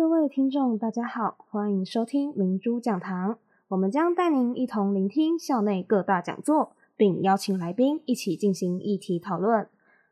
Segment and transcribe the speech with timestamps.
[0.00, 3.36] 各位听众，大家好，欢迎收听明珠讲堂。
[3.68, 9.68] 我们将带您一同聆听校内各大讲座，并邀请来宾一起进行议题讨论。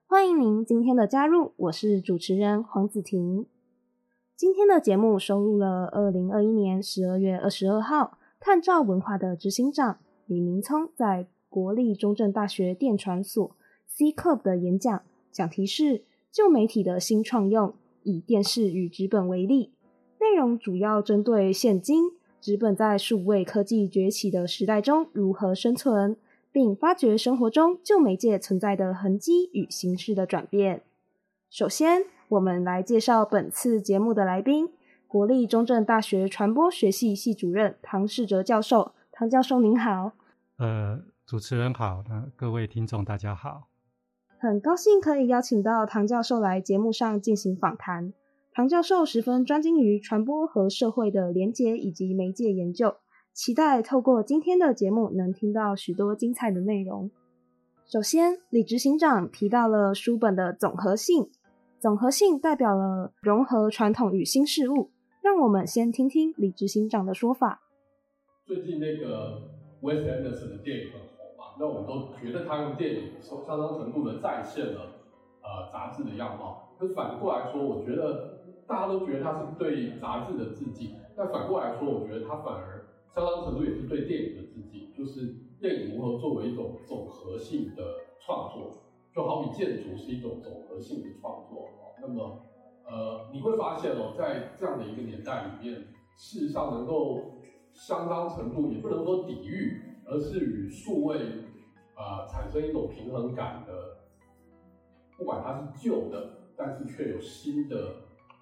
[0.06, 3.46] 欢迎您今天的加入，我是主持人黄子婷。
[4.36, 15.02] 今天的节目收录了二零二一年十二月二十二号探照文化的执行长李明聪在国立中正大学电传所 C Club 的演讲，
[15.32, 19.72] 讲题是旧媒体的新创用，以电视与纸本为例，
[20.20, 26.16] 内容主要针对现今纸本在数位科技崛起的时代中如何生存。
[26.50, 30.82] 并发掘生活中旧媒介存在的痕迹与形式的转变。
[31.50, 34.70] 首先，我们来介绍本次节目的来宾——
[35.06, 38.92] 国立中正大学传播学系系主任唐世哲教授。
[39.12, 40.12] 唐教授您好。
[40.56, 43.68] 呃，主持人好，那各位听众大家好。
[44.38, 48.14] 很高兴可以邀请到唐教授来节目上进行访谈。
[48.58, 52.96] 唐教授十分专精于传播和社会的连结以及媒介研究。
[53.32, 57.08] 期待透过今天的节目，能听到许多精彩的内容。
[57.86, 61.30] 首先，李执行长提到了书本的总合性，
[61.78, 64.90] 总合性代表了融合传统与新事物。
[65.22, 67.60] 让我们先听听李执行长的说法。
[68.44, 69.40] 最近那个
[69.82, 74.98] Wes Anderson 的电影很红嘛，那我们都觉得他用电影相当程度的再现了
[75.44, 76.64] 呃杂志的样貌。
[76.76, 78.37] 可反过来说，我觉得
[78.68, 82.84] 大家都觉得他是对杂志的致敬，但反过来说，我觉得他反而。
[83.10, 87.82] 相当程度也是对电影的致敬，就是电影如何作为一种总合性的
[88.20, 91.70] 创作，就好比建筑是一种总合性的创作。
[92.00, 92.38] 那么，
[92.86, 95.80] 呃，你会发现哦，在这样的一个年代里面，
[96.16, 97.40] 事实上能够
[97.72, 101.18] 相当程度也不能说抵御，而是与数位
[101.96, 103.72] 啊、产生一种平衡感的，
[105.16, 107.94] 不管它是旧的，但是却有新的、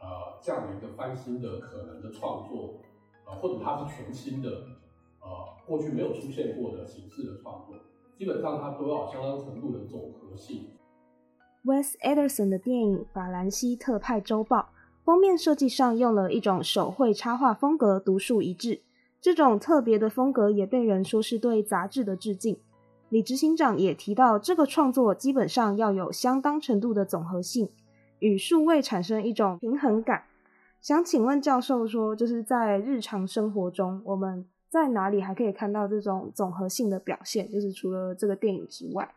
[0.07, 2.81] 呃、这样的一个翻新的可能的创作。
[3.29, 4.48] 或者它是全新的，
[5.21, 5.29] 呃，
[5.67, 7.77] 过去没有出现过的形式的创作，
[8.17, 10.69] 基本上它都要相当程度的总合性。
[11.64, 14.58] Wes Anderson 的电影《法兰西特派周报》
[15.05, 18.83] 封面设计上用了一种手绘插画风格，独树一帜。
[19.20, 22.57] 这种特别的风格也被人说是对杂志的致敬。
[23.09, 27.69] 李执行长也提到，这个创作基本上要有相当程度的总合性，
[28.19, 30.25] 与数位产生一种平衡感。
[30.81, 37.51] 想请问教授说，就是在日常生活中，我们在哪里还可以看到这种总合性的表现？
[37.51, 39.09] 就是除了这个电影之外，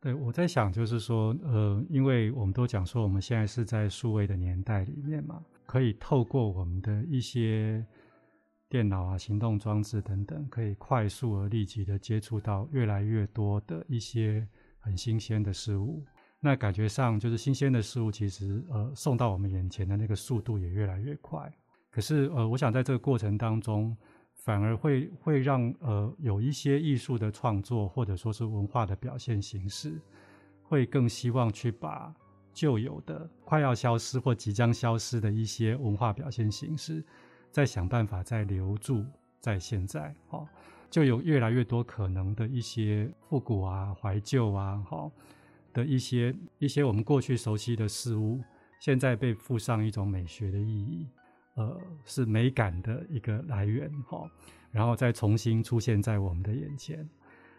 [0.00, 7.84] 对，我在想，就是说，呃，因为我们都讲说，我们现在是在数位的年代里面嘛，可以透过我们的一些
[8.68, 14.46] 电脑啊、行动装置等等，可以快速而立即的接触到越来越多的一些
[14.78, 16.04] 很新鲜的事物。
[16.40, 21.52] 那感觉上就是新鲜的事物，其实呃送到我们眼前的那个速度也越来越快。
[21.90, 23.96] 可是呃，我想在这个过程当中，
[24.34, 30.00] 反而会会让呃有一些艺术的创作或者说是文化的表现形式，
[30.62, 32.14] 会更希望去把
[32.52, 37.04] 旧有的快要消失或即将消失的一些文化表现形式，
[37.50, 39.04] 再想办法再留住
[39.40, 40.14] 在现在。
[40.28, 40.46] 哈，
[40.88, 45.10] 就有越来越多可能的一些复古啊、怀旧啊，哈。
[45.78, 48.40] 的一些一些我们过去熟悉的事物，
[48.80, 51.06] 现在被附上一种美学的意义，
[51.54, 54.28] 呃，是美感的一个来源哈，
[54.72, 57.08] 然后再重新出现在我们的眼前。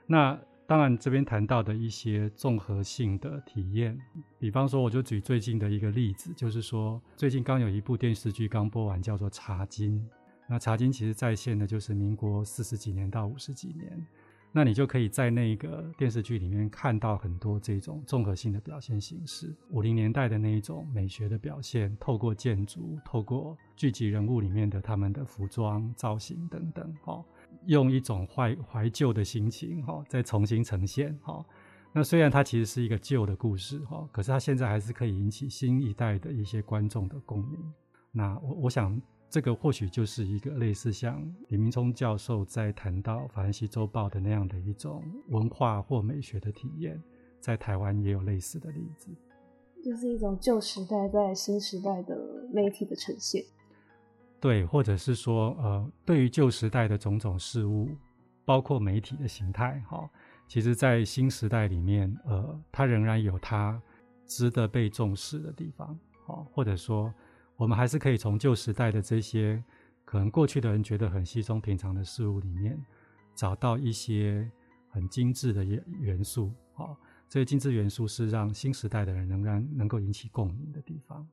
[0.05, 0.37] 那
[0.67, 3.97] 当然，这边谈到的一些综合性的体验，
[4.37, 9.99] 比方说，我就举最近的一个例子，就是说，最近刚有一部电视剧刚播完，叫做《茶金》。
[10.47, 14.05] 那《茶金》其实再现的就是民国四十几年到五十几年。
[14.51, 27.23] 那你就可以在那个电视剧里面看到很多这种综合性的表现形式，五零年代的那一种美学的表现，透过建筑，透过剧集人物里面的他们的服装造型等等，哈，
[27.67, 31.45] 用一种怀怀旧的心情，哈，再重新呈现，哈。
[31.93, 37.59] 那虽然它其实是一个旧的故事，哈，可是它现在还是可以引起新一代的一些观众的共鸣。
[38.11, 38.99] 那我我想。
[39.29, 46.99] 这个或许就是一个类似像李明聪教授在谈到《法兰西周报》的那样的一种文化或美学的体验，
[47.39, 49.11] 在台湾也有类似的例子，
[49.83, 52.17] 就是一种旧时代在新时代的
[52.51, 53.43] 媒体的呈现。
[54.39, 57.87] 对，或者是说，呃，对于旧时代的种种事物，
[58.45, 60.09] 包括媒体的形态，哈、哦，
[60.47, 63.79] 其实在新时代里面，呃，它仍然有它
[64.25, 67.13] 值得被重视的地方，哦，或者说。
[67.59, 69.61] 我们还是可以从旧时代的这些
[70.05, 72.79] 可能过去的人觉得很稀松平常的事物里面，
[73.35, 74.49] 找到一些
[74.87, 76.53] 很精致的元元素。
[76.73, 76.95] 好，
[77.27, 81.27] 这些精致元素是让新时代的人仍然能够引起共鸣的地方。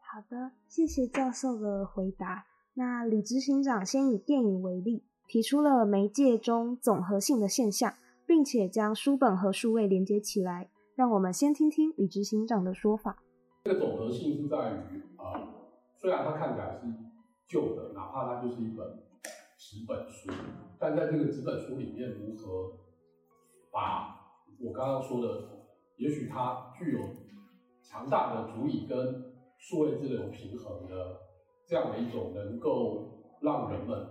[0.00, 2.44] 好的，谢谢教授的回答。
[2.74, 7.94] 那李执行长先以电影为例，提出了媒介中总和性的现象，
[8.26, 10.68] 并且将书本和数位连接起来。
[10.96, 13.22] 让我们先听听李执行长的说法。
[13.64, 14.86] 这个总和性是在
[15.96, 16.86] 虽然它看起来是
[17.48, 18.86] 旧的，哪怕它就是一本
[19.56, 20.30] 纸本书，
[20.78, 22.78] 但在这个纸本书里面，如何
[23.72, 24.14] 把
[24.60, 25.48] 我刚刚说的，
[25.96, 27.00] 也许它具有
[27.82, 28.96] 强大的足以跟
[29.58, 31.18] 数位之流平衡的
[31.66, 34.06] 这样的一种，能够让人们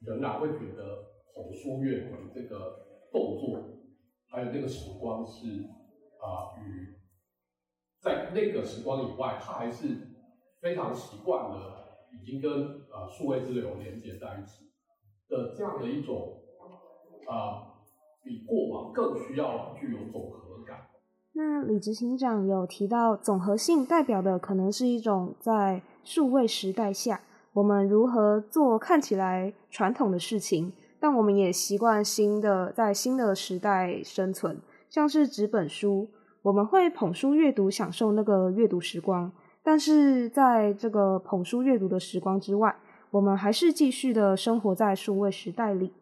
[0.00, 3.62] 仍然会觉得红书阅读这个动作，
[4.30, 5.46] 还有那个时光是
[6.20, 6.94] 啊与。
[7.98, 9.88] 在那个时光以外，他还是
[10.60, 11.58] 非常习惯的，
[12.12, 12.52] 已经跟
[12.90, 14.70] 呃数位之流连接在一起
[15.28, 16.40] 的这样的一种
[17.28, 17.66] 啊、呃，
[18.22, 20.88] 比过往更需要具有总和感。
[21.32, 27.20] 那李执行长有提到，总和性代表的可能是一种在数位时代下，
[27.52, 36.08] 我们如何做看起来传统的事情，但我们也习惯新的，在新的时代生存，像是纸本书。
[36.42, 39.30] 我们会捧书阅读，享受那个阅读时光，
[39.66, 42.76] 但是在这个捧书阅读的时光之外，
[43.10, 45.92] 我们还是继续的生活在数位时代里。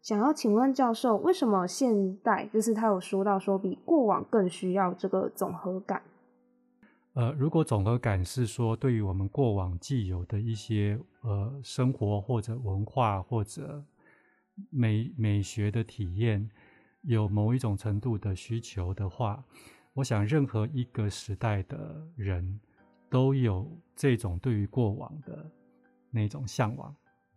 [0.00, 6.02] 想要请问教授，为什么现代就是他有说到说比过往更需要这个总和感？
[7.14, 13.82] 呃，如果总和感是说对于我们过往既有的一些呃生活或者文化或者
[14.70, 16.48] 美美学的体验。
[17.02, 19.44] 有某一种程度的需求的话，
[19.94, 22.60] 我想任何一个时代的人
[23.10, 25.50] 都有这种对于过往的
[26.10, 26.94] 那种向往。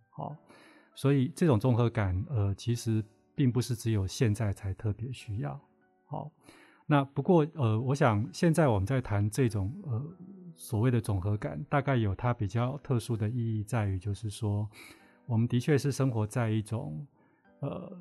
[0.10, 0.36] 好，
[0.94, 3.04] 所以这种综合感，呃，其实
[3.36, 5.60] 并不是只有现在才特别需要。
[6.06, 6.32] 好，
[6.86, 10.02] 那不过，呃，我想现在我们在谈这种呃
[10.56, 14.70] 所谓的总和感，大概有它比较特殊的意义在于，就是说，
[15.26, 17.06] 我们的确是生活在一种
[17.60, 17.92] 呃。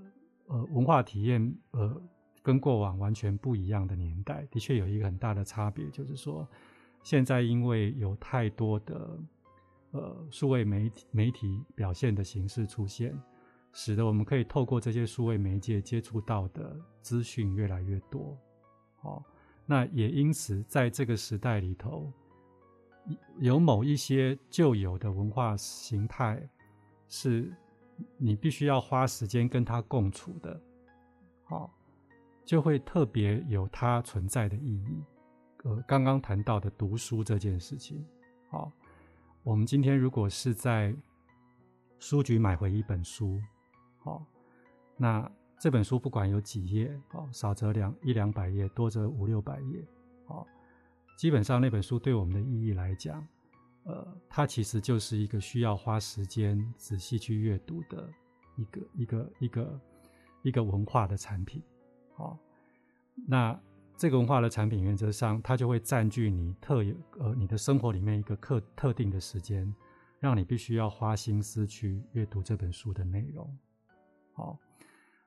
[0.46, 2.02] 呃，文化体验呃，
[2.44, 6.46] 跟过往完全不一样的年代，的确有一个很大的差别，就是说，
[7.02, 9.18] 现在因为有太多的
[9.92, 13.18] 呃数位媒体媒体表现的形式出现，
[13.72, 18.38] 使得我们可以透过这些数位媒介接触到的资讯越来越多。
[18.96, 19.24] 好，
[19.64, 22.12] 那也因此在这个时代里头，
[23.38, 26.46] 有某一些旧有的文化形态
[27.08, 27.50] 是。
[28.16, 30.60] 你必须要花时间跟它共处的，
[31.44, 31.72] 好，
[32.44, 35.02] 就会特别有它存在的意义。
[35.64, 38.04] 呃，刚刚谈到的读书这件事情，
[38.50, 38.70] 好，
[39.42, 40.94] 我们今天如果是在
[41.98, 43.40] 书局买回一本书，
[43.98, 44.22] 好，
[44.96, 49.82] 那这本书不管有几页，好，少则两一两百页，多则五六百页，
[50.26, 50.46] 好，
[51.16, 53.26] 基本上那本书对我们的意义来讲。
[53.84, 58.10] 呃，它其实就是一个需要花时间仔细去阅读的
[58.56, 59.80] 一个一个一个
[60.42, 61.62] 一个文化的产品。
[62.14, 62.38] 好，
[63.26, 63.58] 那
[63.96, 69.72] 这个文化的产品原则上，它就会占据你特有呃你的生活里面一个特特定的时间，
[70.20, 73.58] 让你必须要花心思去阅读这本书的内容。
[74.32, 74.58] 好，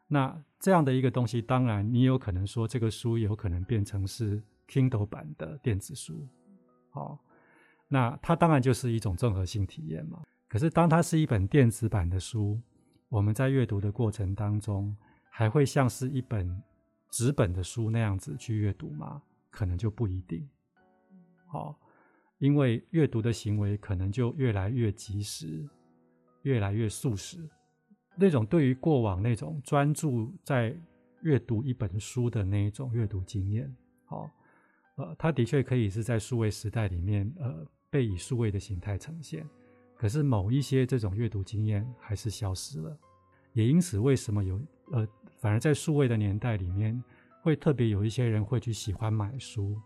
[0.08, 6.28] 那这样的一个东西，当然你有可能说这个书有可能变成是 Kindle 版的电子书。
[6.90, 7.20] 好。
[7.90, 10.22] 那它当然就是一种综合性体验嘛。
[10.50, 12.60] 可是当它是一本电子版的书，
[13.08, 14.94] 我们在阅读的过程当中，
[15.30, 16.62] 还会像是一本
[17.10, 19.22] 纸本的书那样子去阅读吗？
[19.50, 20.48] 可能就不一定。
[21.48, 21.80] 好，
[22.40, 25.68] 因为阅读的行为可能就越来越及时，
[26.44, 27.38] 越来越速食。
[28.16, 30.76] 那种对于过往那种专注在
[31.22, 34.30] 阅读一本书的那一种阅读经验，好，
[34.96, 37.66] 呃，它的确可以是在数位时代里面，呃。
[37.90, 39.48] 被以数位的形态呈现，
[39.96, 43.00] 可是某一些这种阅读经验还是消失了，
[43.54, 44.62] 也因此，为什么有
[44.92, 45.08] 呃，
[45.38, 47.02] 反而在数位的年代里面，
[47.42, 49.80] 会特别有一些人会去喜欢买书，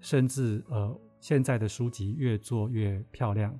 [0.00, 3.58] 甚至呃，现在的书籍越做越漂亮，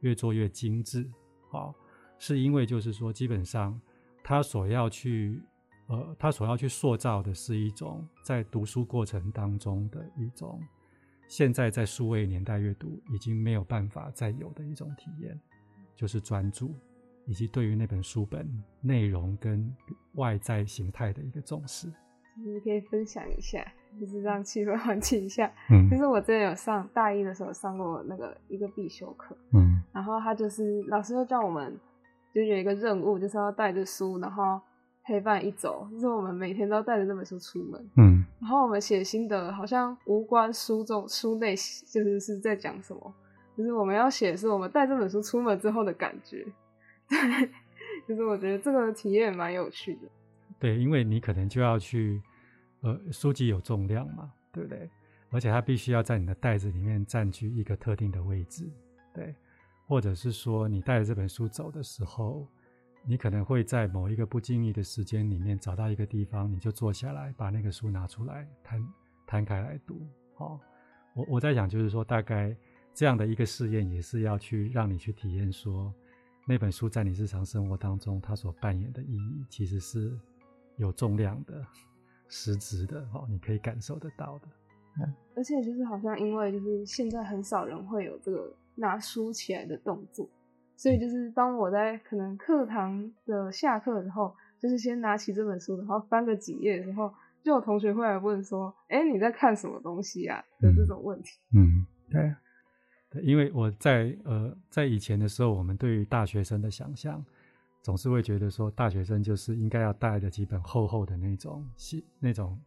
[0.00, 1.08] 越做越精致，
[1.50, 1.74] 好，
[2.18, 3.80] 是因为就是说，基本上
[4.22, 5.40] 他所要去
[5.88, 10.60] 呃，他所要去塑造的是一种在读书过程当中的一种。
[11.28, 15.40] 现在在数位年代阅读已经没有办法再有的一种体验，
[15.96, 16.74] 就是专注，
[17.26, 18.48] 以及对于那本书本
[18.80, 19.74] 内容跟
[20.14, 21.86] 外在形态的一个重视。
[22.36, 23.66] 你可以分享一下，
[24.00, 25.52] 就是让气氛缓解一下。
[25.70, 31.78] 嗯，就是我之前有上大一的时候上过那个一个必修课，嗯，然后他就是老师就叫我们，
[32.34, 34.60] 就有一个任务，就是要带着书，然后。
[35.04, 37.90] 陪伴一周，就是我们每天都带着这本书出门。
[37.96, 43.12] 嗯，然后我们写心得，好像无关书中书内，就是是在讲什么。
[43.58, 46.46] 就是我们要写是我们带这本书出门之后的感觉。
[47.12, 47.50] 对，
[48.08, 50.08] 就是我觉得这个体验蛮有趣的。
[50.58, 52.20] 对，因为你可能就要去，
[52.80, 54.88] 呃，书籍有重量嘛，对不对？
[55.30, 58.70] 而且它必须要在你的袋子里面占据一个特定的位置，
[59.14, 59.34] 对。
[59.86, 62.48] 或者是说，你带着这本书走的时候，
[63.04, 68.88] 你可能会在某一个不经意的时间里面找到一个地方，你就坐下来，把那个书拿出来，摊
[69.26, 70.06] 摊开来读。
[70.36, 70.58] 哦，
[71.14, 72.56] 我我在想，就是说，大概
[72.94, 75.92] 这样的一个试验，也是要去让你去体验，说
[76.46, 80.12] 那本书在你日常生活当中它所扮演的意义，其实是
[80.76, 81.64] 有重量的、
[82.28, 84.48] 实质的，哦，你可以感受得到的。
[85.00, 88.54] 嗯，而且就是好像因为就是现在很少人会有这个。
[88.74, 90.26] 拿书起来的动作，
[90.78, 101.38] 所以就是当我在可能课堂的下课的时候，就是先拿起这本书，然后翻个几页的时候，就有同学会来问说：“哎、欸，你在看什么东西啊？”的这种问题。
[101.54, 102.34] 嗯，对，对，
[103.22, 107.24] 因为我在呃在以前的时候，我们对于大学生的想象，
[107.82, 112.58] 总是会觉得说，大学生就是应该要带着几本厚厚的那种细那种。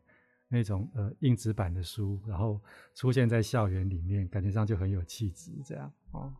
[0.47, 2.61] 那种呃硬纸板的书，然后
[2.93, 6.31] 出现在校园里面，感觉上就很有气质，这样哦。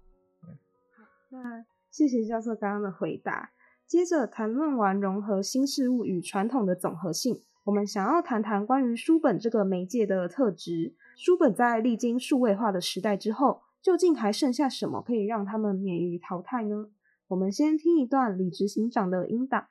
[0.96, 3.50] 好，那谢谢教授刚刚的回答。
[3.88, 10.94] 接着谈论完融合新事物与传统的总和性，我们想要谈谈关于书本这个媒介的特质。
[11.18, 16.90] 书本在历经数位化的时代之后，究竟还剩下什么可以让他们免于淘汰呢？
[17.28, 19.68] 我们先听一段李执行长的音档。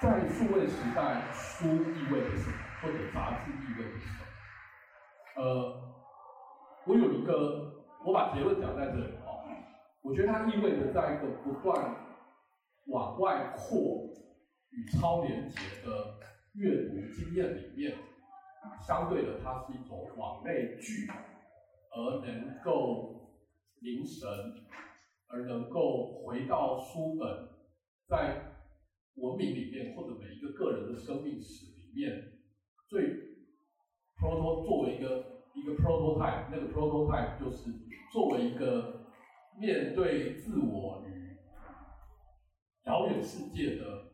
[0.00, 2.56] 在数位时代，书意味着什么？
[2.80, 5.42] 或者杂志意味着什么？
[5.42, 5.42] 呃，
[6.86, 9.42] 我有一个，我把结论讲在这里哦。
[10.02, 11.96] 我觉得它意味着在一个不断
[12.86, 14.06] 往外扩
[14.70, 16.14] 与超连接的
[16.54, 17.98] 阅读经验里面，
[18.86, 21.10] 相对的，它是一种往内聚，
[21.90, 23.32] 而能够
[23.80, 24.28] 凝神，
[25.28, 27.48] 而能够回到书本，
[28.08, 28.54] 在
[29.16, 32.38] 文明里面或者每一个个人的生命史里面。
[32.88, 33.04] 最
[34.18, 37.70] proto 作为一个一个 prototype，那个 prototype 就是
[38.12, 39.06] 作为一个
[39.56, 41.36] 面对自我与
[42.86, 44.10] 遥远世界的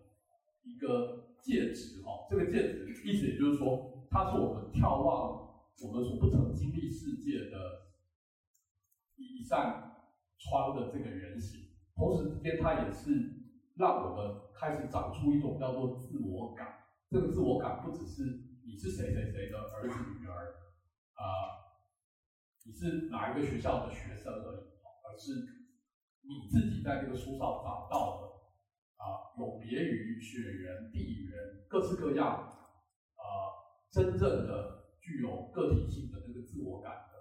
[0.62, 5.45] 一个介质哈，这个介质意思也就是说，它是我们眺望
[5.82, 7.92] 我们所不曾经历世界的
[9.16, 9.96] 一扇
[10.38, 13.10] 窗的这个原型，同时之间它也是
[13.76, 16.66] 让我们开始长出一种叫做自我感，
[17.10, 18.44] 这个自我感不只是。
[18.68, 20.56] 你是谁谁谁的儿子女儿，
[21.14, 21.22] 啊、
[22.64, 24.66] 你是哪一个学校的学生而已，
[25.06, 25.30] 而是
[26.22, 28.26] 你自己在这个书上找到的，
[28.96, 32.26] 啊、有别于血缘、地缘各式各样，
[33.14, 33.22] 啊、
[33.92, 34.75] 真正的
[35.06, 37.14] 具有个体性的这个自我感的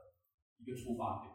[0.57, 1.31] 一个出发点。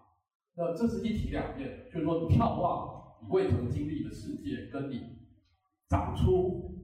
[0.57, 5.00] 那这是一体两面，就是说你眺望你未曾经历的世界，跟你
[5.88, 6.75] 长出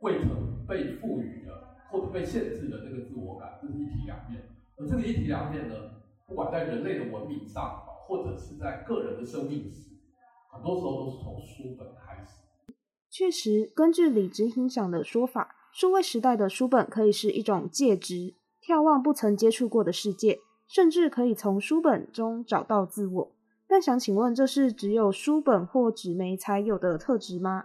[0.00, 1.66] 未曾被赋予的。
[1.90, 4.42] 或者被限制的这个自我感，这是一体两面。
[4.76, 5.74] 而这个一体两面呢，
[6.26, 9.96] 不管在人类的文明上，或者是在个人的生命史，
[10.52, 12.42] 很多时候都是从书本开始。
[13.08, 18.34] 确实，根据李执行长的说法，数位时代的书本可以是一种介质，
[18.68, 23.32] 眺望不曾接触过的世界，甚至可以从书本中找到自我。
[23.66, 27.64] 但想请问，这是只有书本或纸媒才有的特质吗？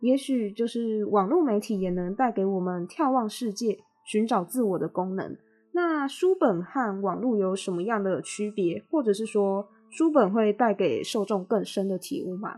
[0.00, 5.34] 也许就是网络媒体也能带给我们眺望世界、寻找自我的功能。
[5.72, 8.84] 那书本和网络有什么样的区别？
[8.90, 12.56] 或者是说，书本会带给受众更深的体悟吗？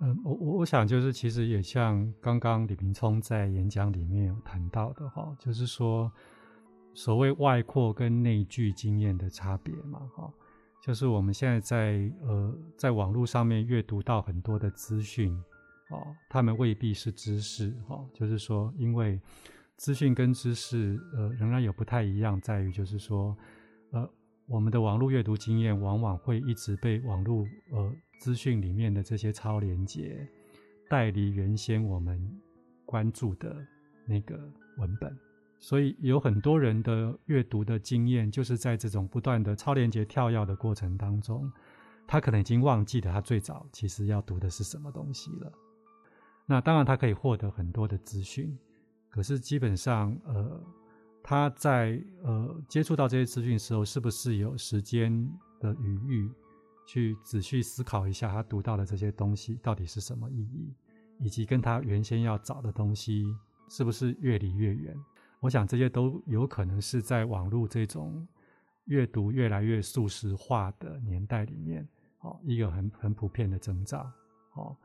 [0.00, 6.10] 嗯，我我我想就是其实也像刚刚李明聪在演讲里面有谈到的哈，就是说
[6.92, 10.32] 所谓外扩跟内聚经验的差别嘛哈，
[10.82, 15.32] 就是我们现在在呃在网络上面阅读到很多的资讯。
[15.90, 19.20] 哦，他们未必是知识，哦，就是说，因为
[19.76, 23.36] 资讯跟知识，呃，仍然有不太一样，在于就是说，
[23.90, 24.10] 呃，
[24.46, 30.28] 我们的网络阅读经验往往会一直被网络呃资讯里面的这些超连接
[30.88, 32.20] 带离原先我们
[32.84, 33.56] 关注的
[34.06, 34.38] 那个
[34.76, 35.16] 文本，
[35.58, 41.50] 所以有很多人的阅读的经验，就是在这种不断的超连接跳跃的过程当中，
[42.06, 45.52] 他可能已经忘记了他最早其实要读的是什么东西了。
[46.46, 48.56] 那当然，他可以获得很多的资讯，
[49.08, 50.62] 可是基本上，呃，
[51.26, 55.10] 他在呃接触到这些资讯的时候，是不是有时间
[55.58, 56.30] 的余裕
[56.86, 60.74] 去仔细思考一下他读到的这些东西到底是什么意义，
[61.18, 63.24] 以及跟他原先要找的东西
[63.70, 64.94] 是不是越离越远？
[65.40, 68.28] 我想这些都有可能是在网络这种
[68.84, 71.88] 阅读越来越速食化的年代里面，
[72.20, 74.06] 哦，一个很很普遍的征兆，
[74.56, 74.76] 哦，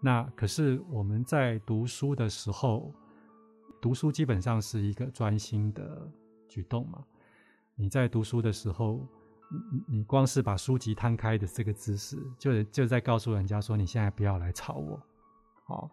[0.00, 2.94] 那可是我们在读书的时候，
[3.82, 6.08] 读书基本上是一个专心的
[6.48, 7.04] 举动嘛。
[7.74, 9.04] 你在读书的时候，
[9.50, 15.02] 你你光是把书籍摊开的这个姿势，就就在告诉人家说，你现在不要来吵我，
[15.64, 15.90] 好。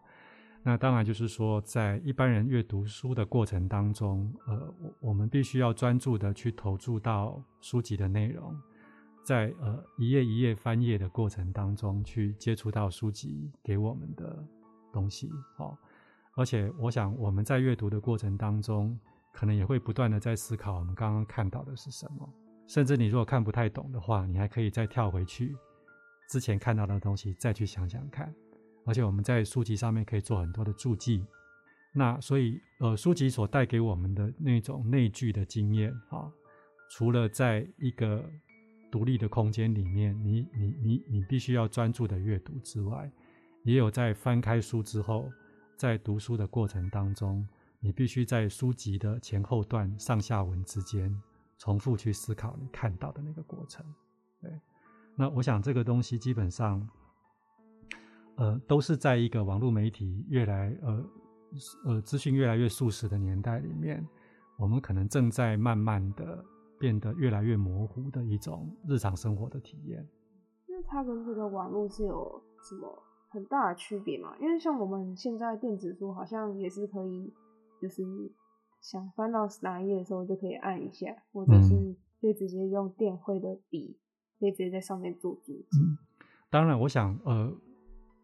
[0.62, 8.56] 那当然就是说，在一般人阅读书的过程当中，呃，我我们必须要专注的去投注到书籍的内容，
[9.24, 14.46] 在呃一页一页翻页的过程当中，去接触到书籍给我们的
[14.92, 15.76] 东西，好。
[16.36, 18.98] 而且我想我们在阅读的过程当中，
[19.34, 22.30] 可能也会不断的在思考我们刚刚看到的是什么，
[22.68, 25.56] 甚至你如果看不太懂的话，你还可以再跳回去
[26.30, 28.34] 之前看到的东西，再去想想看。
[28.86, 31.26] 而且我们在书籍上面可以做很多的注记，
[31.94, 36.32] 那所以呃书籍所带给我们的那种内聚的经验啊，
[36.90, 38.24] 除了在一个
[38.90, 43.12] 独立的空间里面，你你你你必须要专注的阅读之外，
[43.64, 45.30] 也有在翻开书之后，
[45.80, 47.48] 在读书的过程当中，
[47.80, 51.10] 你必须在书籍的前后段上下文之间
[51.58, 53.84] 重复去思考你看到的那个过程。
[54.42, 54.52] 对，
[55.16, 56.88] 那我想这个东西基本上。
[58.36, 61.06] 呃，都是在一个网络媒体越来呃
[61.84, 64.08] 呃资讯越来越速食的年代里面，
[64.58, 66.42] 我们可能正在慢慢的
[66.80, 70.08] 变得越来越模糊的一种日常生活的体验。
[70.70, 74.36] 那它跟这个网络是有什么很大的区别嘛？
[74.40, 77.34] 因为像我们现在电子书好像也是可以，
[77.82, 78.04] 就是
[78.82, 83.98] 想翻到哪一页的时候就可以按一下，或者是可以直接用电绘的笔，
[84.40, 85.80] 可以直接在上面做注记。
[85.80, 85.98] 嗯，
[86.50, 87.56] 当然，我想呃。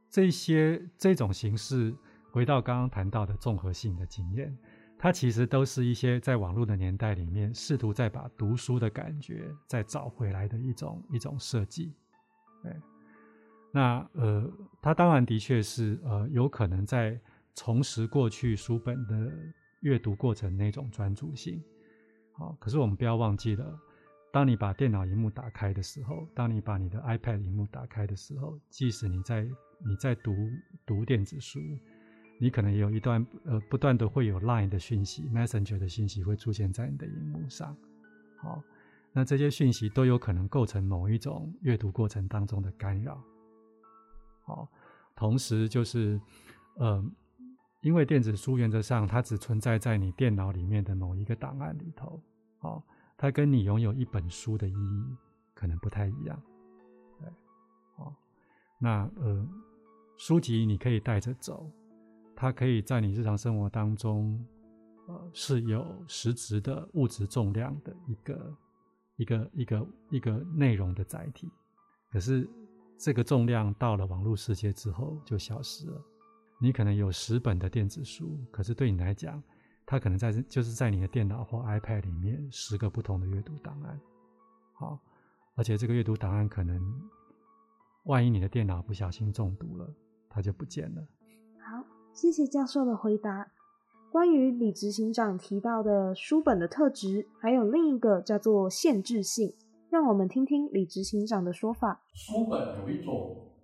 [0.07, 1.93] 这些这种形式，
[2.31, 4.57] 回到刚刚谈到的综合性的经验，
[4.97, 11.93] 它其实都是一些在网络的年代里面，试图再把读书的感觉再找回来的一种一种设计。
[12.63, 12.71] 对，
[13.75, 14.49] 那呃，
[14.81, 17.19] 它当然的确是呃，有可能在
[17.55, 19.29] 重拾过去书本的
[19.81, 21.61] 阅读过程那种专注性。
[22.31, 23.77] 好，可是我们不要忘记了，
[24.31, 29.43] 当你把电脑荧幕打开的时候，当你把你的 iPad 荧幕打开的时候，即使你在
[29.85, 30.33] 你在读
[30.85, 31.59] 读电子书，
[32.39, 37.75] 你可能有一段呃不断的会有 Line 的讯息、Messenger 的讯息会出现在你的荧幕上。
[38.37, 38.63] 好，
[39.11, 43.21] 那这些讯息都有可能构成某一种阅读过程当中的干扰。
[44.45, 44.67] 好，
[45.15, 46.19] 同时就是
[46.77, 47.03] 呃，
[47.81, 52.21] 因为电子书原则上它只存在在你电脑里面的某一个档案里头。
[52.59, 52.81] 好，
[53.17, 55.17] 它跟你拥有一本书的意义
[55.53, 56.41] 可能不太一样。
[57.19, 57.29] 对，
[57.97, 58.15] 好，
[58.79, 59.45] 那呃。
[60.17, 61.69] 书籍你可以带着走，
[62.37, 64.41] 它可以在你日常生活当中，
[65.09, 68.57] 呃，是有实质的物质重量的一个
[69.17, 71.51] 一个一个一个内容的载体。
[72.09, 72.49] 可是
[72.97, 76.01] 这个重量到了网络世界之后就消失了。
[76.59, 79.41] 你可能有十本的电子书，可是对你来讲，
[79.85, 83.99] 它可能在就是在你的电脑或 iPad 里面十个不同的阅读档案。
[84.73, 84.99] 好，
[85.55, 86.81] 而且这个阅读档案可能，
[88.05, 89.87] 万一你的电脑不小心中毒了。
[90.29, 91.01] 它就不见了。
[91.59, 91.81] 好，
[92.13, 93.49] 谢谢教授的回答。
[94.11, 99.53] 关于李执行长提到的书本的特质，还有另一个叫做限制性，
[99.95, 102.03] 让我们听听李执行长的说法。
[102.13, 103.55] 书本有一种，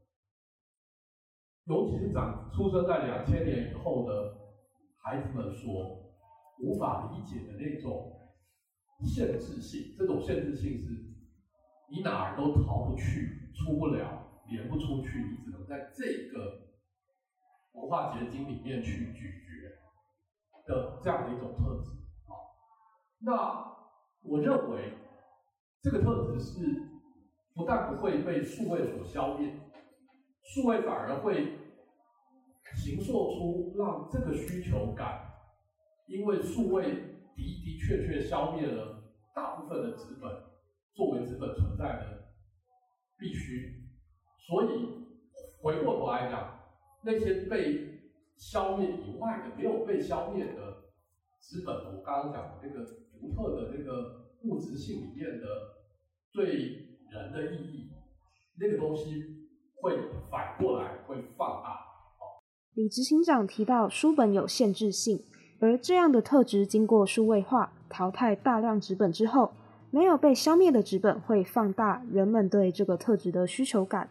[1.65, 4.37] 尤其是长出生在两千年以后的
[5.03, 6.15] 孩子们所
[6.59, 8.13] 无法理解的那种
[9.03, 9.93] 限制性。
[9.97, 10.87] 这种限制性是，
[11.91, 14.19] 你哪儿都逃不去，出不了。
[14.47, 16.71] 连不出去，你只能在这个
[17.73, 21.91] 文化结晶里面去咀嚼的这样的一种特质。
[22.27, 22.31] 啊，
[23.19, 23.75] 那
[24.23, 24.93] 我认为
[25.81, 26.59] 这个特质是
[27.55, 29.51] 不但不会被数位所消灭，
[30.43, 31.57] 数位反而会
[32.75, 35.33] 形塑出让这个需求感，
[36.07, 39.03] 因为数位的的确确消灭了
[39.35, 40.31] 大部分的资本
[40.93, 42.29] 作为资本存在的
[43.17, 43.81] 必须。
[44.37, 45.07] 所以
[45.61, 46.59] 回过头来讲，
[47.03, 48.01] 那些被
[48.37, 50.91] 消灭以外的、没有被消灭的
[51.39, 52.85] 资本，我刚刚讲的那个
[53.19, 55.45] 独特的那个物质性里面的
[56.33, 56.45] 对
[57.11, 57.91] 人的意义，
[58.59, 59.97] 那个东西会
[60.29, 61.79] 反过来会放大。
[62.73, 65.23] 李执行长提到书本有限制性，
[65.59, 69.51] 而这样的特质经过数位化淘汰大量纸本之后，
[69.91, 74.09] 没有被消灭的纸本会放大人们对这个特质的需求感。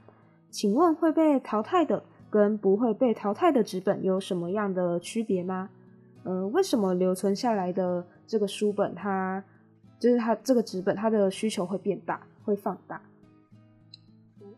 [0.50, 5.70] 请问会被淘汰的跟不会被淘汰的纸本有什么样的区别吗？
[6.24, 9.42] 呃，为什么留存下来的这个书本它
[10.00, 13.00] 就是它这个纸本它的需求会变大，会放大。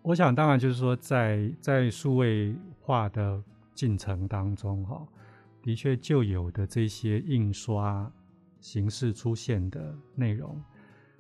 [0.00, 3.42] 我想，当然就是说在，在数位化的
[3.74, 5.07] 进程当中，哈，
[5.61, 8.11] 的确旧有的这些印刷
[8.61, 10.61] 形式出现的内容，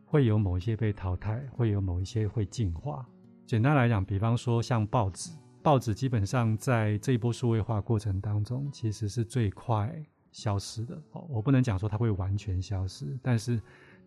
[0.06, 3.04] 会有某一些被淘汰，会有某一些会进化。
[3.44, 5.30] 简单来讲，比方说像报纸，
[5.62, 9.94] 报纸基本上在这一波数位化过程当中，其实是最快
[10.32, 11.00] 消失的。
[11.12, 13.60] 哦，我不能讲说它会完全消失，但是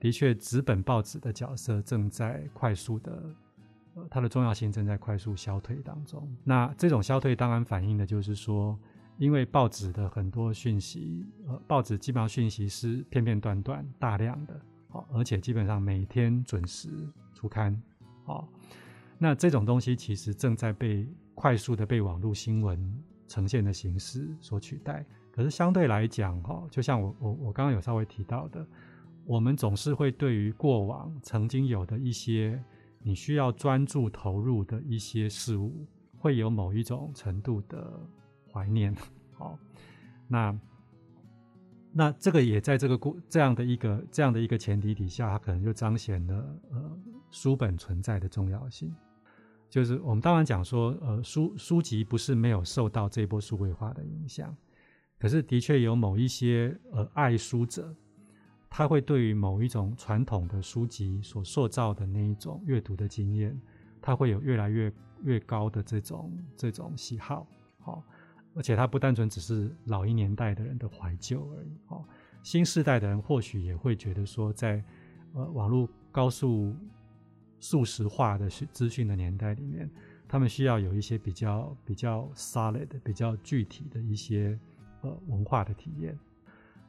[0.06, 3.24] 的确，纸本报纸的角色正在快速的，
[3.96, 6.32] 呃，它的重要性正在快速消退当中。
[6.44, 8.78] 那这种消退当然反映的就是说，
[9.18, 16.88] 因为报纸的很多讯息，呃，报纸基本上讯息是片片段段、大量的，好，而且基本上每天准时
[17.34, 17.76] 出刊，
[18.26, 18.48] 好。
[19.18, 25.04] 那这种东西其实正在被快速的被网络新闻呈现的形式所取代。
[25.32, 28.64] 可是相对来讲，哈，就像我我我刚刚有稍微提到的，
[29.26, 32.64] 我们总是会对于过往曾经有的一些
[33.02, 35.86] 你需要专注投入的一些事物，
[36.18, 38.00] 会有某一种程度的
[38.52, 38.96] 怀念。
[39.34, 39.58] 好，
[40.28, 40.60] 那
[41.92, 46.98] 那这个也在这个过这样的一个这样的一个前提底下，它可能就彰显了呃
[47.32, 48.94] 书本存在的重要性。
[49.70, 54.56] 就是我们当然讲说，呃，书书籍不是没有受到这一波数位化的影响，
[55.20, 57.94] 可是的确有某一些呃爱书者，
[58.70, 63.60] 他会对于某一种传统的书籍所塑造的那一种阅读的经验，
[64.02, 64.92] 他会有越来越
[65.24, 67.48] 越高的这种这种喜好，
[67.80, 68.04] 好，
[68.54, 72.06] 而且他不单纯只是老一年代的人的怀旧而已，好，
[72.44, 74.84] 新世代的人或许也会觉得说在，
[75.34, 76.76] 呃网络高速。
[77.58, 79.90] 速食化的资讯的年代里面，
[80.28, 84.60] 他们需要有一些比较比较 solid、比较具体的一些
[85.02, 86.16] 呃文化的体验。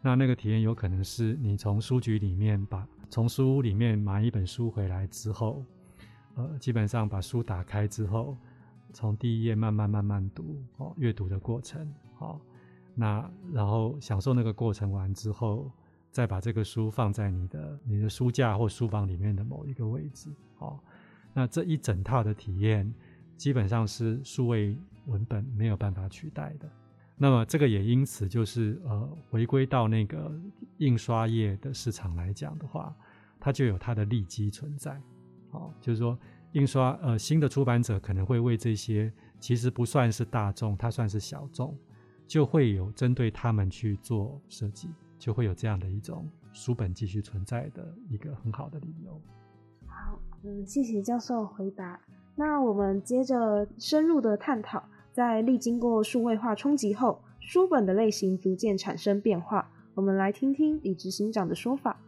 [0.06, 5.64] 那那个体验有可能是你从书局里面把从书屋里面买一本书回来之后，
[6.36, 8.36] 呃，基本上把书打开之后，
[8.92, 12.40] 从第一页慢慢慢慢读哦，阅读的过程，哦，
[12.94, 15.68] 那然后享受那个过程完之后。
[16.12, 20.82] 再把这个书放在你的你的书架或书房里面的某一个位置，好，
[21.34, 22.90] 那这一整套的体验
[23.36, 26.66] 基本上是数位文本没有办法取代的。
[27.16, 30.32] 那么这个也因此就是呃，回归到那个
[30.78, 32.94] 印刷业的市场来讲的话，
[33.40, 35.00] 它就有它的利基存在，
[35.50, 36.18] 好，就是说
[36.52, 41.76] 印刷呃新的出版者可能会为这些其实不算是大众，它算是小众，
[42.26, 44.88] 就会有针对他们去做设计。
[45.18, 49.18] 就会有这样的一种书本继续存在的一个很好的理由。
[49.86, 51.98] 好，嗯，谢谢教授回答。
[52.34, 59.72] 那我们接着深入的探讨，在历经过数位化冲击后，书本的类型逐渐产生变化。
[59.94, 61.98] 我们来听听李执行长的说法。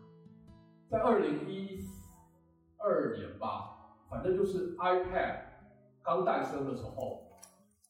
[0.91, 1.81] 在二零一
[2.77, 5.39] 二年吧，反正就是 iPad
[6.03, 7.23] 刚诞生的时候，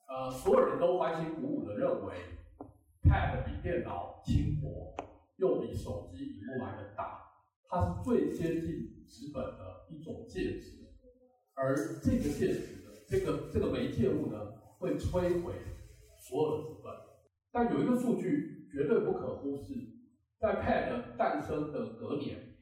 [0.06, 2.14] 呃，所有人都欢欣鼓舞的认为
[3.02, 4.94] ，Pad 比电脑轻薄。
[5.38, 7.18] 又比手机屏幕来的大，
[7.68, 10.78] 它是最接近纸本的一种介质，
[11.54, 14.36] 而这个介质的这个这个媒介物呢，
[14.78, 15.52] 会摧毁
[16.18, 16.92] 所有的纸本。
[17.50, 19.74] 但有一个数据绝对不可忽视，
[20.38, 22.56] 在 Pad 诞生的隔年，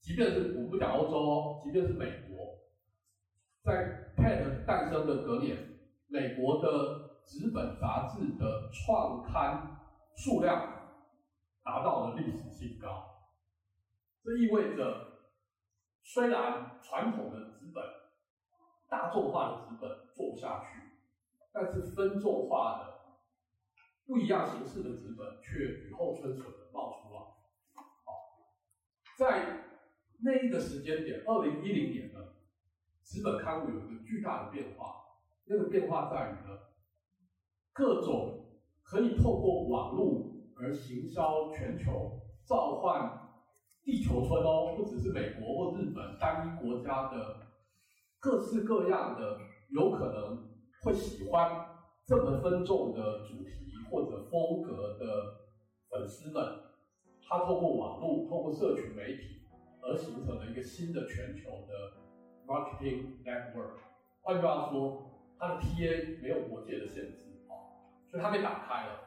[0.00, 2.58] 即便是我不讲欧洲哦，即便是美国，
[3.62, 5.56] 在 Pad 诞生的隔年，
[6.08, 9.78] 美国的纸本杂志的创刊
[10.16, 10.80] 数量。
[11.64, 13.04] 达到了历史新高，
[14.24, 15.12] 这意味着，
[16.02, 17.84] 虽然传统的纸本、
[18.92, 20.82] 大众化的资本做不下去，
[21.50, 23.16] 但是分众化的、
[24.04, 27.20] 不一样形式的资本却雨后春笋的冒出来。
[27.72, 28.52] 好，
[29.16, 29.64] 在
[30.20, 32.20] 那一个时间点，二零一零年呢，
[33.00, 34.96] 资本刊物有一个巨大的变化，
[35.46, 36.58] 那个变化在于呢，
[37.72, 38.44] 各种
[38.82, 40.30] 可以透过网络。
[40.54, 43.18] 而行销全球，召唤
[43.82, 47.40] 地球村哦，不只是美国或日本单一国家的
[48.22, 49.36] 各式各样的
[49.70, 50.48] 有可能
[50.84, 51.66] 会喜欢
[52.06, 55.06] 这么分众的主题或者风格的
[55.90, 56.40] 粉丝们，
[57.28, 59.42] 他透过网络、透过社群媒体
[59.82, 61.94] 而形成了一个新的全球的
[62.46, 63.80] marketing network。
[64.20, 65.02] 换句话说，
[65.36, 67.58] 它的 TA 没有国界的限制啊，
[68.08, 69.00] 所以它被打开了。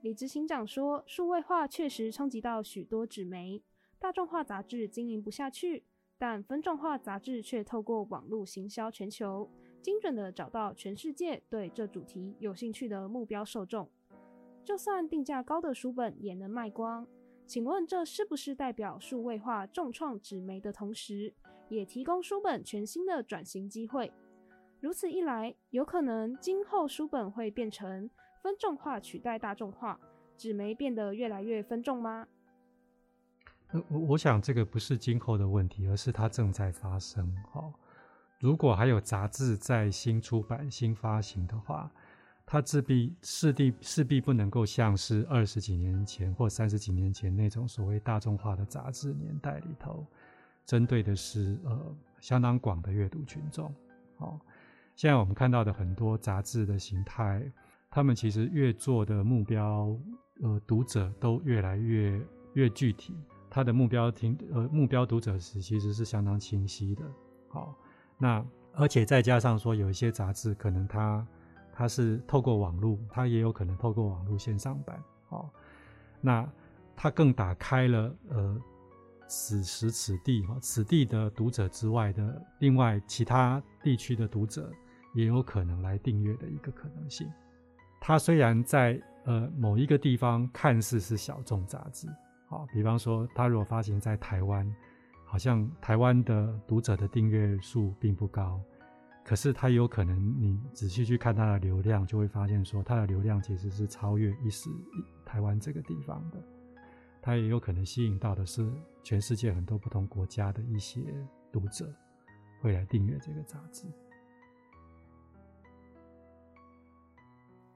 [0.00, 3.62] 李执行长说：“数位化确实冲击到许多纸媒，
[4.00, 5.84] 大众化杂志经营不下去，
[6.18, 9.50] 但分众化杂志却透过网络行销全球，
[9.82, 13.88] 精准地找到全世界对这主题有兴趣的目标受众。
[14.64, 17.06] 就算定价高的书本也能卖光，
[17.46, 21.34] 请问这是不是代表数位化重创纸媒的同时，
[21.68, 24.10] 也提供书本全新的转型机会？
[24.80, 28.08] 如此一来，有可能今后书本会变成
[28.42, 30.00] 分众化取代大众化，
[30.36, 32.26] 纸媒变得越来越分众吗？
[33.88, 37.34] 我我想这个不是今后的问题，而是它正在发生。
[37.52, 37.62] 哈，
[38.40, 41.90] 如果还有杂志在新出版、新发行的话。
[42.46, 50.06] 它势必势必势必不能够像是二十几年前或三十几年前那种所谓大众化的杂志年代里头，
[50.66, 53.74] 针对的是呃相当广的阅读群众。
[54.18, 54.38] 哦，
[54.94, 57.50] 现在我们看到的很多杂志的形态，
[57.90, 59.98] 他们其实越做的目标
[60.42, 62.20] 呃读者都越来越
[62.52, 63.14] 越具体，
[63.54, 67.04] 他的目标听呃目标读者是其实是相当清晰的。
[67.46, 67.72] 好，
[68.18, 71.24] 那而且再加上说有一些杂志可能它。
[71.76, 74.96] 它是透过网络，它也有可能透过网络线上版，
[75.30, 75.50] 哦，
[76.20, 76.48] 那
[76.94, 78.56] 它更打开了呃
[79.26, 84.70] 此时此地哈此地的读者之外的另外其他地区的读者
[85.14, 87.28] 也有可能来订阅的一个可能性。
[88.00, 92.06] 它虽然在呃某一个地方看似是小众杂志，
[92.46, 94.70] 好，比方说它如果发行在台湾，
[95.24, 98.60] 好像台湾的读者的订阅数并不高。
[99.24, 104.68] 可是它有可能，你仔细去看它的流量，就会发现说，它的流量其实是超越一时
[105.24, 106.38] 台湾这个地方的。
[107.22, 108.70] 它也有可能吸引到的是
[109.02, 111.00] 全世界很多不同国家的一些
[111.50, 111.90] 读者，
[112.60, 113.86] 会来订阅这个杂志。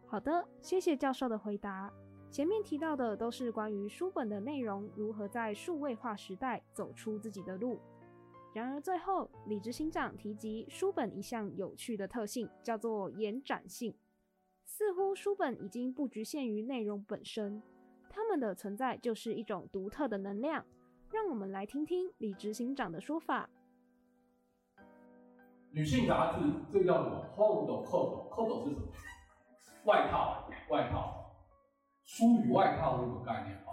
[0.06, 1.90] 好的，谢谢教授的回答。
[2.30, 7.80] 前面提到的都是关于书本的内容如何在数位化时代走出自己的路。
[8.54, 13.94] 然而，最后李执行长提及书本一项有趣的特性，叫做延展性。
[14.64, 17.62] 似乎书本已经不局限于内容本身，
[18.08, 20.64] 它们的存在就是一种独特的能量。
[21.10, 23.48] 让我们来听听李执行长的说法。
[25.70, 28.82] 女性杂志这个叫什么？Home 的 coat，coat 是什么？
[29.84, 31.17] 外套，外套。
[32.08, 33.72] 书与外套这个概念哈，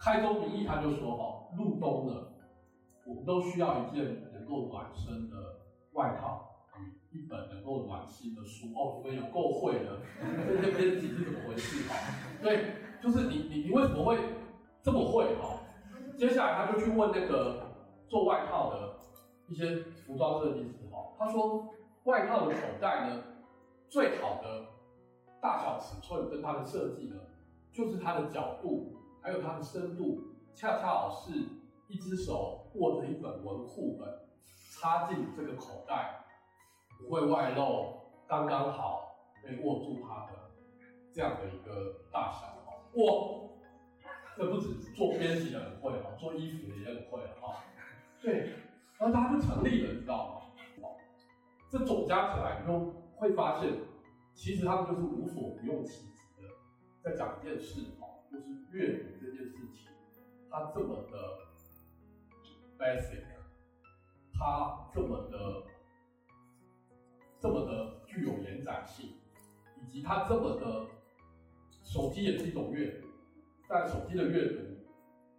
[0.00, 2.32] 开宗明义他就说哈，入冬了。
[3.06, 5.36] 我们都需要一件能够暖身的
[5.92, 6.44] 外套，
[6.76, 8.66] 与一本能够暖心的书。
[8.74, 10.00] 哦，你们有够会的，
[10.44, 11.88] 这些编辑是怎么回事？
[11.88, 11.94] 哈，
[12.42, 14.18] 对，就是你你你为什么会
[14.82, 15.36] 这么会？
[15.36, 15.60] 哈，
[16.18, 17.62] 接下来他就去问那个
[18.08, 18.96] 做外套的
[19.46, 23.22] 一些服装设计师，哈，他说外套的口袋呢，
[23.88, 24.66] 最好的
[25.40, 27.16] 大小尺寸跟它的设计呢，
[27.76, 30.22] 就是它的角度还有它的深度，
[30.54, 31.32] 恰恰好是
[31.88, 32.62] 一只手。
[32.76, 34.06] 握着一本文库本，
[34.70, 36.26] 插进这个口袋，
[36.98, 40.32] 不会外露，刚刚好可以握住它的
[41.10, 42.92] 这样的一个大小哦。
[42.96, 44.04] 哇，
[44.36, 47.56] 这不止做编辑的很会哦，做衣服的也很会哦。
[48.20, 48.52] 对，
[48.98, 50.42] 然后它就成立了，你知道吗？
[51.70, 53.72] 这总加起来，你就会发现，
[54.34, 56.15] 其实他们就是无所不用其极，
[57.06, 59.92] 在讲一件事哦，就是阅读这件事情，
[60.50, 61.46] 它这么的。
[62.78, 63.22] basic，
[64.34, 65.62] 它这么的
[67.40, 69.14] 这么的具有延展性，
[69.80, 70.86] 以及它这么的
[71.82, 73.06] 手机也是一种阅读，
[73.66, 74.60] 但手机的阅读，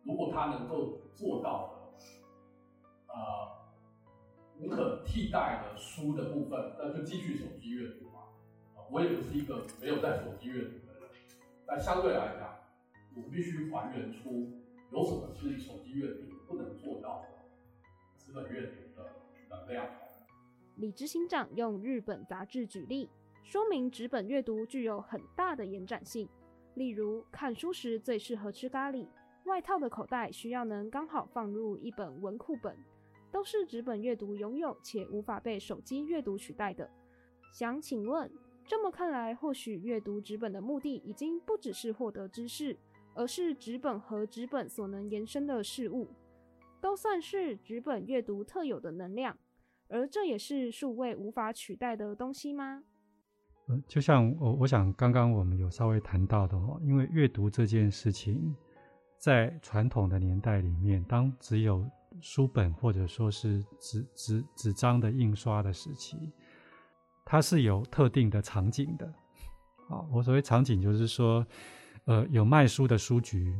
[0.03, 3.51] 如果它能够做到的，呃，
[4.60, 8.23] 无可替代的书的部分，那就继续手机阅读嘛。
[8.89, 10.87] 我也不是一个没有在手机阅读，
[11.67, 12.56] 但相对来讲，
[13.13, 14.53] 我必须还原出
[14.91, 17.27] 有什么是手机阅读不能做到的。
[18.17, 19.10] 纸本阅读的
[19.49, 19.86] 能量。
[20.77, 23.10] 李执行长用日本杂志举例，
[23.43, 26.30] 说明纸本阅读具有很大的延展性。
[26.75, 29.08] 例如，看书时最适合吃咖喱，
[29.45, 32.77] 外套的口袋需要能刚好放入一本文库本，
[33.32, 36.89] 都是纸本阅读拥有且无法被手机阅读取代的。
[37.51, 38.32] 想请问，
[38.67, 42.77] 这么看来，或许阅读纸本的目的已经不只是获得知识，
[43.15, 46.08] 而是纸本和纸本所能延伸的事物。
[46.80, 49.36] 都算是纸本阅读特有的能量，
[49.88, 52.84] 而这也是数位无法取代的东西吗？
[53.67, 58.56] 嗯，就像我我想刚刚我们有稍微谈到的哦，因为阅读这件事情，
[59.17, 61.84] 在传统的年代里面，当只有
[62.21, 66.32] 书本或者说是纸纸纸张的印刷的时期，
[67.29, 69.05] 它是有特定的场景的。
[69.89, 71.45] 啊，我所谓场景就是说，
[72.05, 73.53] 呃，有卖书的书局。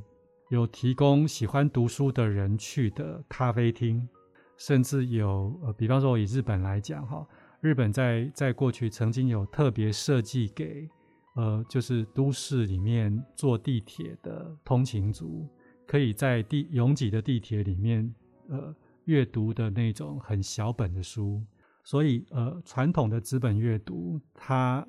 [0.49, 4.08] 有提供喜欢读书的人去的咖啡厅，
[4.56, 7.27] 甚至有呃，比方说以日本来讲哈，
[7.60, 10.88] 日本在在过去曾经有特别设计给
[11.36, 15.45] 呃，就是都市里面坐地铁的通勤族
[15.86, 18.10] 可以在地拥挤的地铁里面，
[18.47, 21.43] 呃，阅读的那种很小本的书。
[21.88, 24.86] 所以，呃，传统的纸本阅读，它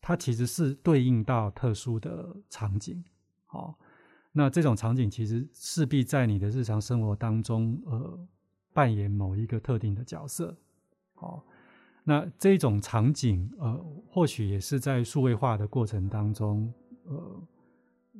[0.00, 3.04] 它其实是对应到特殊的场景。
[3.46, 3.74] 好、哦，
[4.32, 8.18] 那这种场景其实势必在你的日常生活当中，呃，
[8.72, 10.56] 扮演某一个特定的角色。
[11.14, 11.42] 好、哦，
[12.02, 17.42] 那这种场景，呃，或许也是在数位化的过程当中，呃，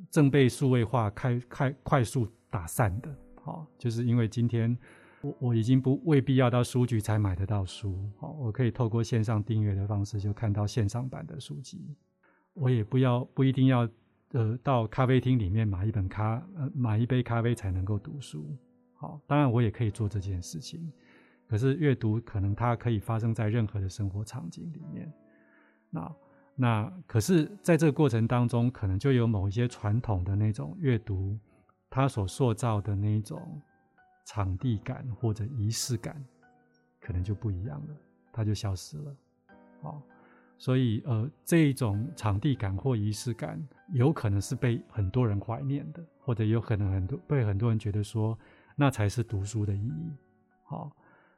[0.09, 3.13] 正被数位化开开快速打散的。
[3.43, 4.77] 好、哦，就是因为今天。
[5.25, 11.95] 我我已经不未必要到书局才买得到书，好，我可以透过线上订阅的方式就看到线上版的书籍。
[12.53, 13.89] 我也不要不一定要
[14.33, 18.55] 呃到咖啡厅里面买一本咖呃买一杯咖啡才能够读书，
[18.93, 20.91] 好，当然我也可以做这件事情。
[21.47, 25.11] 可是阅读可能它可以发生在任何的生活场景里面。
[25.89, 26.15] 那
[26.55, 31.37] 那可是在这个过程当中，可能就有某一些传统的那种阅读，
[31.89, 33.41] 它所塑造的那种。
[34.25, 36.21] 场地感或者仪式感，
[36.99, 37.95] 可能就不一样了，
[38.33, 39.15] 它就消失了。
[39.83, 40.01] 哦，
[40.57, 48.37] 所以呃，这一种场地感或仪式感，有可能是被很多人怀念的，或者有可能很多被很多人觉得说，
[48.75, 50.11] 那才是读书的意义。
[50.63, 50.91] 好，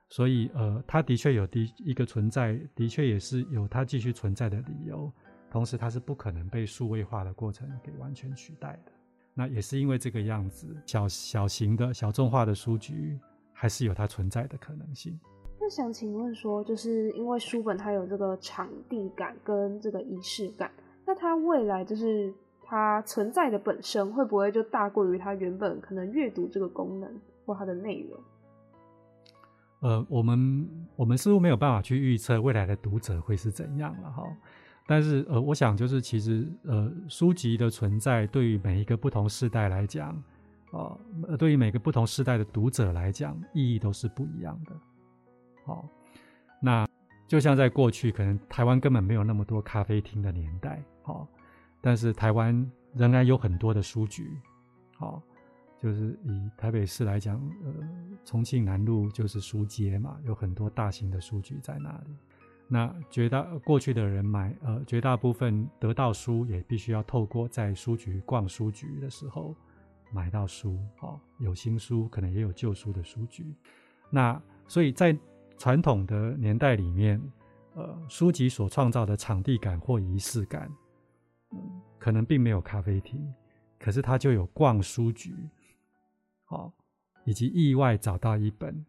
[0.10, 5.12] 所以呃，它的确有的一个存在，的确也是有它继续存在的理由。
[5.50, 8.91] 同时，它是不可能被数位化的过程给完全取代的。
[9.38, 13.19] 那也是因为这个样子，小小型的小众化的书局
[13.54, 15.17] 还是有它存在的可能性。
[15.60, 20.71] 那想请问说，就是因为书本它有这个场地感跟这个仪式感，
[21.06, 28.19] 那它未来就是它存在的本身会不会就大过于它原本可能阅读这个功能或它的内容？
[29.82, 34.23] 呃，我们我们似乎没有办法去预测未来的读者会是怎样了哈。
[34.89, 40.17] 但是，呃，我想就是其实，呃，书籍的存在对于每一个不同世代来讲，
[40.71, 40.97] 哦、
[41.38, 44.73] 对于每个不同世代的读者来讲，意义都是不一样的。
[45.65, 45.89] 好、哦，
[46.62, 46.88] 那
[47.28, 51.28] 就像在过去，可能台湾根本没有那么多咖啡厅的年代，好、哦，
[51.82, 54.39] 但是台湾仍然有很多的书局，
[54.95, 55.23] 好、哦，
[55.78, 57.73] 就是以台北市来讲，呃，
[58.23, 62.15] 重庆南路就是书街嘛，有很多大型的书局在那里。
[62.69, 69.56] 那绝大过去的人买，呃，绝大部分得到书也必须要透过在书局逛书局的时候
[70.12, 73.56] 买到书，哦，有新书，可能也有旧书的书局。
[74.10, 75.17] 那所以在
[75.58, 77.21] 传统的年代里面，
[77.73, 80.69] 呃，书籍所创造的场地感或仪式感，
[81.51, 83.34] 嗯，可能并没有咖啡厅，
[83.80, 85.34] 可是它就有逛书局，
[86.43, 86.73] 好，
[87.23, 88.86] 以及意外找到一本。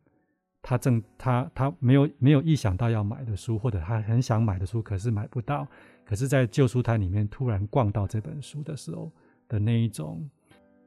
[0.63, 5.67] 他正他他没有没有意想到要买的书，或者他很想买的书，可是买不到。
[6.05, 9.13] 可是，在旧书摊里面突然逛到这本书的时候
[9.47, 10.27] 的那一种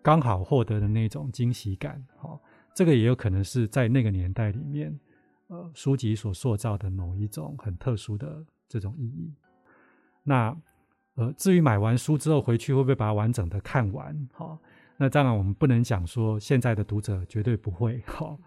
[0.02, 2.42] 刚好获得的那种惊喜感，好，
[2.74, 5.00] 这个也有可能是在那个年代里面，
[5.46, 9.32] 呃，书籍所塑造的某一种很特殊的这种意义。
[10.24, 10.58] 那
[11.14, 14.58] 呃，至于买完书之后回去会不会把它完整的看完，好，
[14.98, 18.40] 那当然我们不能讲说现在的读者绝对不会，好。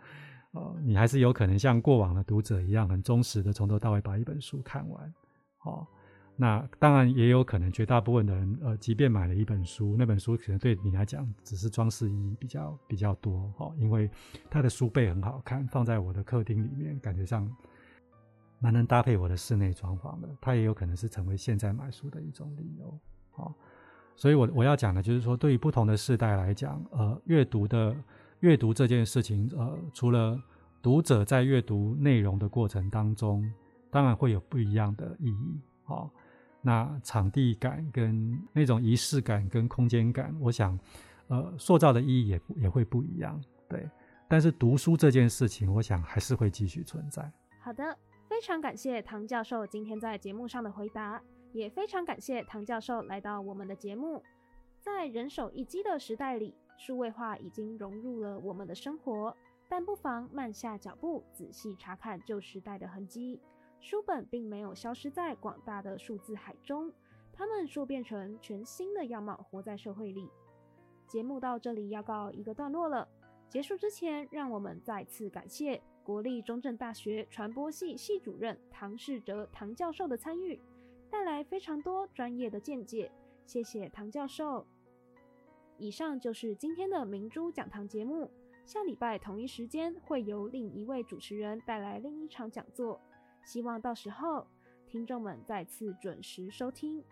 [0.54, 5.14] 呃你还是有可能像过往的读者一样，很忠实的从头到尾把一本书看完。
[5.64, 5.86] 哦，
[6.36, 13.52] 那当然也有可能，绝大部分的人，呃，即便买了一本书，那本书可能对你来讲只是装饰意义比较比较多。
[13.56, 14.10] 哦，因为
[14.48, 17.50] 它的书背很好看，放在我的客厅里面，感觉上
[18.60, 20.28] 蛮能搭配我的室内装潢的。
[20.40, 22.98] 它也有可能是成为现在买书的一种理由。
[23.36, 23.52] 哦，
[24.14, 27.96] 所以我我要讲的就是说，对于不同的世代来讲，呃，阅读的。
[28.44, 30.38] 阅读这件事情，呃，除了
[30.83, 33.50] 读者在阅读内容的过程当中，
[33.90, 35.59] 当然会有不一样的意义。
[35.85, 36.11] 好，
[36.61, 40.78] 那场地感跟那种仪式感跟空间感，我想，
[41.28, 43.42] 呃，塑造的意义也也会不一样。
[43.66, 43.88] 对，
[44.28, 47.33] 但是读书这件事情，我想还是会继续存在。
[47.62, 47.96] 好的，
[48.28, 51.18] 非常感谢唐教授今天在节目上的回答，
[51.54, 54.22] 也非常感谢唐教授来到我们的节目。
[54.80, 59.37] 在人手一机的时代里，数位化已经融入了我们的生活，
[59.68, 63.40] 但不妨慢下脚步，仔细查看旧时代的痕迹。
[63.81, 66.92] 书本并没有消失在广大的数字海中，
[67.33, 70.31] 它们说变成全新的样貌，活在社会里。
[71.06, 73.06] 节目到这里要告一个段落了。
[73.48, 80.58] 结束之前，让我们再次感谢国立中正大学传播系系主任唐世哲唐教授的参与，
[81.10, 83.12] 带来非常多专业的见解。
[83.44, 84.66] 谢谢唐教授。
[85.79, 88.31] 以上就是今天的明珠讲堂节目，
[88.64, 93.00] 下礼拜同一时间会由另一位主持人带来另一场讲座，
[93.44, 94.46] 希望到时候
[94.87, 97.02] 听众们再次准时收听。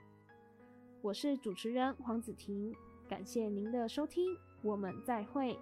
[1.00, 2.72] 我是主持人黄子婷，
[3.08, 5.58] 感谢您的收听，我们再会。